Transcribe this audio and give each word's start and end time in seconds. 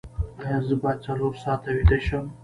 ایا 0.43 0.57
زه 0.67 0.75
باید 0.81 1.03
څلور 1.05 1.33
ساعته 1.43 1.69
ویده 1.75 1.97
شم؟ 2.05 2.25